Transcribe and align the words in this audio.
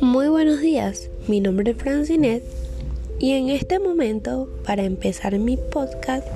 Muy 0.00 0.28
buenos 0.28 0.60
días, 0.60 1.08
mi 1.28 1.40
nombre 1.40 1.70
es 1.70 1.76
Francinet 1.78 2.42
y 3.18 3.32
en 3.32 3.48
este 3.48 3.78
momento, 3.78 4.48
para 4.64 4.84
empezar 4.84 5.38
mi 5.38 5.56
podcast, 5.56 6.26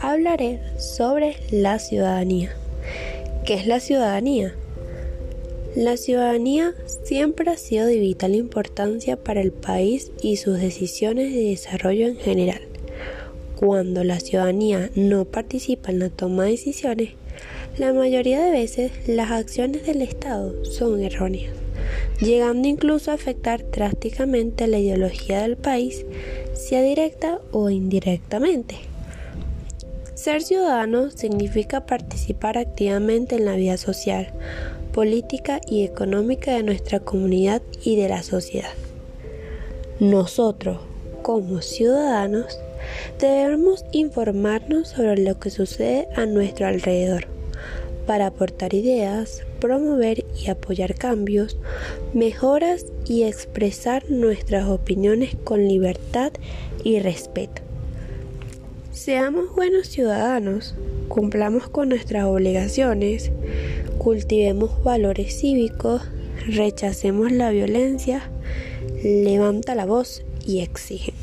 hablaré 0.00 0.60
sobre 0.78 1.36
la 1.50 1.78
ciudadanía. 1.78 2.56
¿Qué 3.44 3.54
es 3.54 3.66
la 3.66 3.80
ciudadanía? 3.80 4.54
La 5.76 5.96
ciudadanía 5.96 6.74
siempre 7.04 7.50
ha 7.50 7.56
sido 7.56 7.86
de 7.86 7.98
vital 7.98 8.34
importancia 8.34 9.16
para 9.16 9.40
el 9.40 9.52
país 9.52 10.12
y 10.22 10.36
sus 10.36 10.58
decisiones 10.58 11.32
de 11.34 11.50
desarrollo 11.50 12.06
en 12.06 12.16
general. 12.16 12.62
Cuando 13.56 14.02
la 14.04 14.20
ciudadanía 14.20 14.90
no 14.94 15.24
participa 15.24 15.90
en 15.90 15.98
la 15.98 16.08
toma 16.08 16.44
de 16.44 16.52
decisiones, 16.52 17.10
la 17.78 17.94
mayoría 17.94 18.44
de 18.44 18.50
veces 18.50 18.92
las 19.06 19.30
acciones 19.30 19.86
del 19.86 20.02
Estado 20.02 20.62
son 20.62 21.02
erróneas, 21.02 21.54
llegando 22.20 22.68
incluso 22.68 23.10
a 23.10 23.14
afectar 23.14 23.70
drásticamente 23.70 24.66
la 24.66 24.78
ideología 24.78 25.40
del 25.40 25.56
país, 25.56 26.04
sea 26.52 26.82
directa 26.82 27.40
o 27.50 27.70
indirectamente. 27.70 28.76
Ser 30.14 30.42
ciudadano 30.42 31.10
significa 31.10 31.86
participar 31.86 32.58
activamente 32.58 33.36
en 33.36 33.46
la 33.46 33.56
vida 33.56 33.78
social, 33.78 34.30
política 34.92 35.58
y 35.66 35.84
económica 35.84 36.52
de 36.52 36.62
nuestra 36.62 37.00
comunidad 37.00 37.62
y 37.82 37.96
de 37.96 38.10
la 38.10 38.22
sociedad. 38.22 38.74
Nosotros, 39.98 40.78
como 41.22 41.62
ciudadanos, 41.62 42.58
debemos 43.18 43.86
informarnos 43.92 44.88
sobre 44.88 45.22
lo 45.22 45.38
que 45.38 45.48
sucede 45.48 46.08
a 46.14 46.26
nuestro 46.26 46.66
alrededor 46.66 47.32
para 48.06 48.26
aportar 48.26 48.74
ideas, 48.74 49.44
promover 49.60 50.24
y 50.36 50.50
apoyar 50.50 50.94
cambios, 50.94 51.56
mejoras 52.14 52.86
y 53.06 53.24
expresar 53.24 54.10
nuestras 54.10 54.68
opiniones 54.68 55.36
con 55.44 55.66
libertad 55.66 56.32
y 56.84 57.00
respeto. 57.00 57.62
Seamos 58.92 59.54
buenos 59.54 59.88
ciudadanos, 59.88 60.74
cumplamos 61.08 61.68
con 61.68 61.88
nuestras 61.88 62.24
obligaciones, 62.24 63.32
cultivemos 63.98 64.82
valores 64.84 65.40
cívicos, 65.40 66.02
rechacemos 66.46 67.32
la 67.32 67.50
violencia, 67.50 68.22
levanta 69.02 69.74
la 69.74 69.86
voz 69.86 70.22
y 70.46 70.60
exige. 70.60 71.14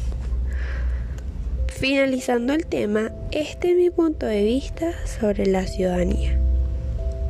Finalizando 1.68 2.54
el 2.54 2.66
tema, 2.66 3.12
este 3.32 3.72
es 3.72 3.78
mi 3.78 3.90
punto 3.90 4.26
de 4.26 4.44
vista 4.44 4.92
sobre 5.06 5.46
la 5.46 5.66
ciudadanía. 5.66 6.49